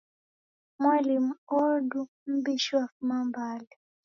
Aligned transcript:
Mwalimu 0.81 1.33
odu 1.61 2.01
m'mbishi 2.29 2.71
wafuma 2.77 3.15
Mbale. 3.27 3.69